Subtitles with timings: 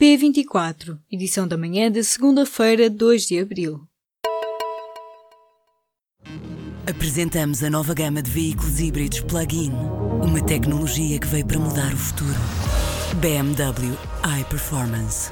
[0.00, 3.80] P24, edição da manhã de segunda-feira, 2 de abril.
[6.84, 9.70] Apresentamos a nova gama de veículos híbridos plug-in.
[10.20, 12.34] Uma tecnologia que veio para mudar o futuro.
[13.20, 13.96] BMW
[14.40, 15.30] iPerformance.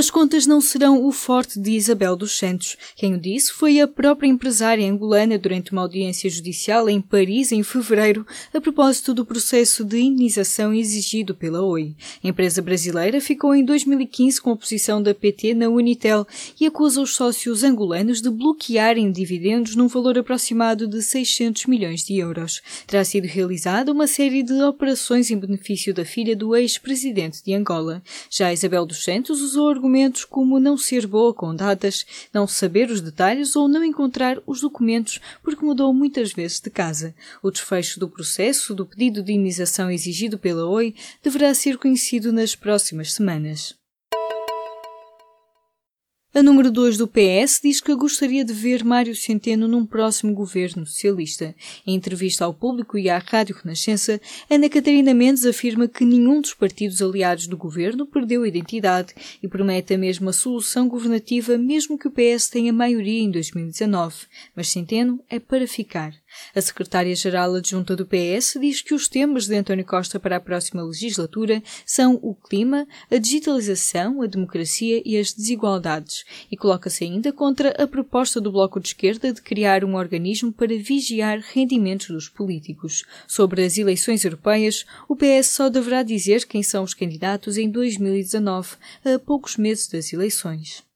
[0.00, 2.74] As contas não serão o forte de Isabel dos Santos.
[2.96, 7.62] Quem o disse foi a própria empresária angolana durante uma audiência judicial em Paris em
[7.62, 11.94] fevereiro, a propósito do processo de indenização exigido pela Oi.
[12.24, 16.26] A empresa brasileira ficou em 2015 com a posição da PT na Unitel
[16.58, 22.16] e acusa os sócios angolanos de bloquearem dividendos num valor aproximado de 600 milhões de
[22.16, 22.62] euros.
[22.86, 28.02] Terá sido realizada uma série de operações em benefício da filha do ex-presidente de Angola.
[28.30, 29.89] Já Isabel dos Santos usou argumentos
[30.24, 35.20] como não ser boa com datas, não saber os detalhes ou não encontrar os documentos
[35.42, 37.14] porque mudou muitas vezes de casa.
[37.42, 42.54] O desfecho do processo do pedido de indenização exigido pela OI deverá ser conhecido nas
[42.54, 43.79] próximas semanas.
[46.32, 50.86] A número 2 do PS diz que gostaria de ver Mário Centeno num próximo governo
[50.86, 51.56] socialista.
[51.84, 56.54] Em entrevista ao público e à Rádio Renascença, Ana Catarina Mendes afirma que nenhum dos
[56.54, 62.12] partidos aliados do governo perdeu identidade e promete a mesma solução governativa mesmo que o
[62.12, 64.14] PS tenha maioria em 2019.
[64.54, 66.14] Mas Centeno é para ficar.
[66.54, 70.82] A secretária-geral adjunta do PS diz que os temas de António Costa para a próxima
[70.82, 77.70] legislatura são o clima, a digitalização, a democracia e as desigualdades, e coloca-se ainda contra
[77.82, 83.04] a proposta do Bloco de Esquerda de criar um organismo para vigiar rendimentos dos políticos.
[83.26, 88.76] Sobre as eleições europeias, o PS só deverá dizer quem são os candidatos em 2019,
[89.04, 90.89] a poucos meses das eleições.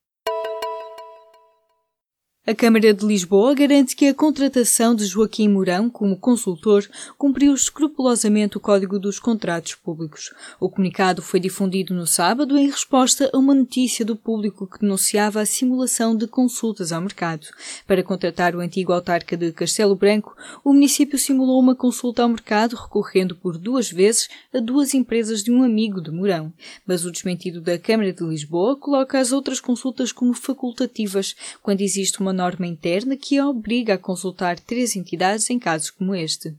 [2.46, 6.86] A Câmara de Lisboa garante que a contratação de Joaquim Mourão como consultor
[7.16, 10.30] cumpriu escrupulosamente o Código dos Contratos Públicos.
[10.60, 15.40] O comunicado foi difundido no sábado em resposta a uma notícia do público que denunciava
[15.40, 17.46] a simulação de consultas ao mercado.
[17.86, 22.76] Para contratar o antigo autarca de Castelo Branco, o município simulou uma consulta ao mercado
[22.76, 26.52] recorrendo por duas vezes a duas empresas de um amigo de Mourão.
[26.86, 32.20] Mas o desmentido da Câmara de Lisboa coloca as outras consultas como facultativas, quando existe
[32.20, 36.54] uma norma interna que a obriga a consultar três entidades em casos como este.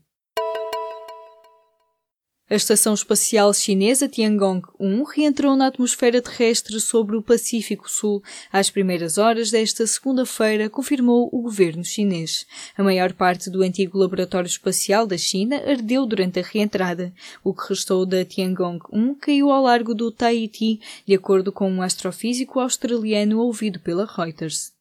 [2.47, 8.21] A Estação Espacial Chinesa Tiangong-1 reentrou na atmosfera terrestre sobre o Pacífico Sul
[8.53, 12.45] às primeiras horas desta segunda-feira, confirmou o governo chinês.
[12.77, 17.11] A maior parte do antigo laboratório espacial da China ardeu durante a reentrada.
[17.43, 22.59] O que restou da Tiangong-1 caiu ao largo do Tahiti, de acordo com um astrofísico
[22.59, 24.74] australiano ouvido pela Reuters.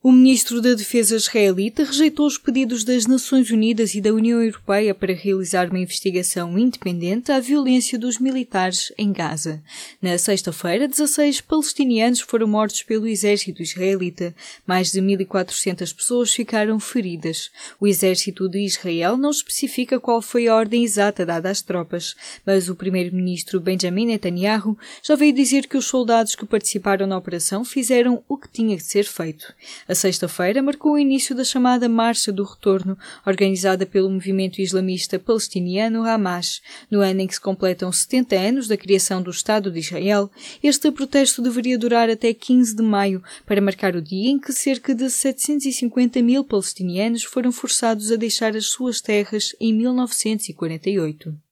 [0.00, 4.94] O ministro da Defesa israelita rejeitou os pedidos das Nações Unidas e da União Europeia
[4.94, 9.60] para realizar uma investigação independente à violência dos militares em Gaza.
[10.00, 14.32] Na sexta-feira, 16 palestinianos foram mortos pelo exército israelita.
[14.64, 17.50] Mais de 1.400 pessoas ficaram feridas.
[17.80, 22.14] O exército de Israel não especifica qual foi a ordem exata dada às tropas,
[22.46, 27.64] mas o primeiro-ministro Benjamin Netanyahu já veio dizer que os soldados que participaram na operação
[27.64, 29.52] fizeram o que tinha de ser feito.
[29.88, 36.04] A sexta-feira marcou o início da chamada Marcha do Retorno, organizada pelo movimento islamista palestiniano
[36.04, 36.60] Hamas.
[36.90, 40.30] No ano em que se completam 70 anos da criação do Estado de Israel,
[40.62, 44.94] este protesto deveria durar até 15 de maio, para marcar o dia em que cerca
[44.94, 51.47] de 750 mil palestinianos foram forçados a deixar as suas terras em 1948.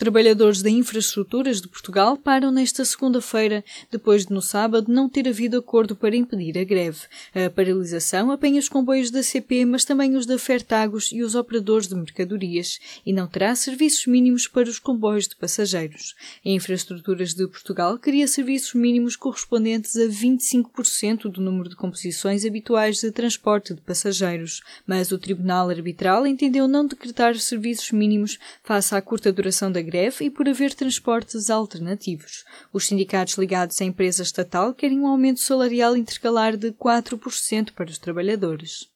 [0.00, 5.58] Trabalhadores da Infraestruturas de Portugal param nesta segunda-feira, depois de no sábado não ter havido
[5.58, 7.00] acordo para impedir a greve.
[7.34, 11.86] A paralisação apanha os comboios da CP, mas também os da Fertagos e os operadores
[11.86, 16.14] de mercadorias, e não terá serviços mínimos para os comboios de passageiros.
[16.46, 23.00] A Infraestruturas de Portugal queria serviços mínimos correspondentes a 25% do número de composições habituais
[23.00, 29.02] de transporte de passageiros, mas o Tribunal Arbitral entendeu não decretar serviços mínimos face à
[29.02, 32.44] curta duração da greve e por haver transportes alternativos.
[32.72, 37.98] Os sindicatos ligados à empresa estatal querem um aumento salarial intercalar de 4% para os
[37.98, 38.88] trabalhadores.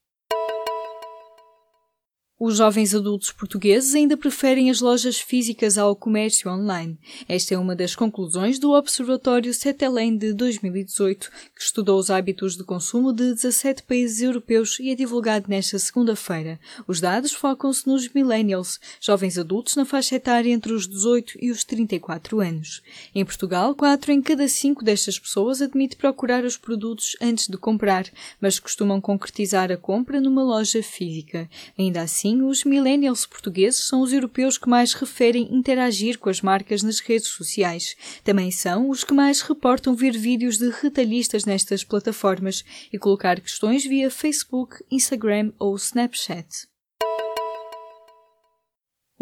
[2.37, 6.99] Os jovens adultos portugueses ainda preferem as lojas físicas ao comércio online.
[7.29, 12.65] Esta é uma das conclusões do Observatório Cetelem de 2018, que estudou os hábitos de
[12.65, 16.59] consumo de 17 países europeus e é divulgado nesta segunda-feira.
[16.89, 21.63] Os dados focam-se nos millennials, jovens adultos na faixa etária entre os 18 e os
[21.63, 22.83] 34 anos.
[23.15, 28.11] Em Portugal, 4 em cada 5 destas pessoas admite procurar os produtos antes de comprar,
[28.41, 31.49] mas costumam concretizar a compra numa loja física.
[31.79, 36.41] Ainda assim, assim, os millennials portugueses são os europeus que mais referem interagir com as
[36.41, 37.95] marcas nas redes sociais.
[38.25, 43.85] Também são os que mais reportam ver vídeos de retalhistas nestas plataformas e colocar questões
[43.85, 46.74] via Facebook, Instagram ou Snapchat.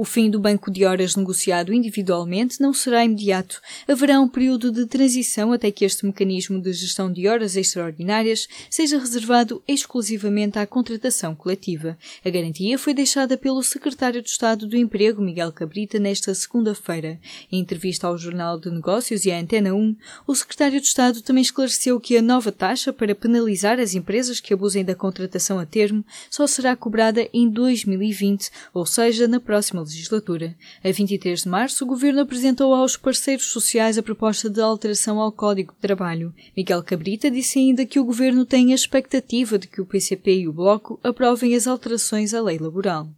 [0.03, 3.61] O fim do banco de horas negociado individualmente não será imediato.
[3.87, 8.99] Haverá um período de transição até que este mecanismo de gestão de horas extraordinárias seja
[8.99, 11.97] reservado exclusivamente à contratação coletiva.
[12.25, 17.21] A garantia foi deixada pelo secretário de Estado do Emprego, Miguel Cabrita, nesta segunda-feira.
[17.53, 19.97] Em entrevista ao Jornal de Negócios e à Antena 1,
[20.27, 24.53] o secretário de Estado também esclareceu que a nova taxa para penalizar as empresas que
[24.53, 30.57] abusem da contratação a termo só será cobrada em 2020, ou seja, na próxima legislatura.
[30.83, 35.33] A 23 de março, o Governo apresentou aos parceiros sociais a proposta de alteração ao
[35.33, 36.35] Código de Trabalho.
[36.57, 40.49] Miguel Cabrita disse ainda que o Governo tem a expectativa de que o PCP e
[40.49, 43.09] o Bloco aprovem as alterações à lei laboral.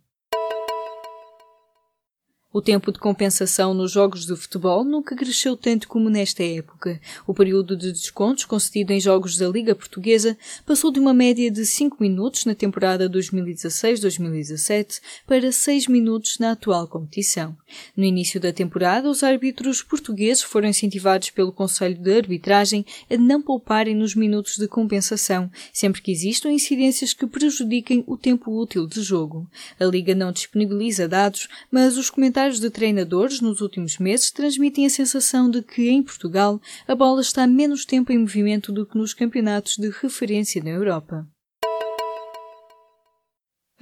[2.55, 7.01] O tempo de compensação nos jogos de futebol nunca cresceu tanto como nesta época.
[7.27, 11.67] O período de descontos concedido em jogos da Liga Portuguesa passou de uma média de
[11.67, 17.57] 5 minutos na temporada 2016-2017 para 6 minutos na atual competição.
[17.97, 23.43] No início da temporada, os árbitros portugueses foram incentivados pelo Conselho de Arbitragem a não
[23.43, 29.03] pouparem nos minutos de compensação, sempre que existam incidências que prejudiquem o tempo útil de
[29.03, 29.51] jogo.
[29.81, 34.85] A Liga não disponibiliza dados, mas os comentários comentários de treinadores nos últimos meses transmitem
[34.85, 38.99] a sensação de que, em Portugal, a bola está menos tempo em movimento do que
[38.99, 41.27] nos campeonatos de referência na Europa.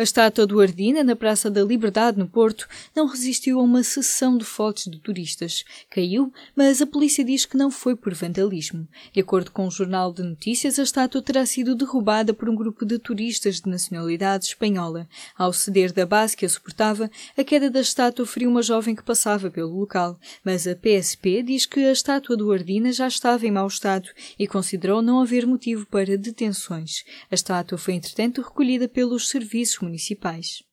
[0.03, 4.37] A estátua do Ardina, na Praça da Liberdade, no Porto, não resistiu a uma sessão
[4.37, 5.65] de fotos de turistas.
[5.89, 8.89] Caiu, mas a polícia diz que não foi por vandalismo.
[9.13, 12.85] De acordo com o Jornal de Notícias, a estátua terá sido derrubada por um grupo
[12.85, 15.09] de turistas de nacionalidade espanhola.
[15.39, 17.09] Ao ceder da base que a suportava,
[17.39, 20.19] a queda da estátua feriu uma jovem que passava pelo local.
[20.45, 24.49] Mas a PSP diz que a estátua do Ardina já estava em mau estado e
[24.49, 27.05] considerou não haver motivo para detenções.
[27.31, 30.65] A estátua foi, entretanto, recolhida pelos serviços municipais.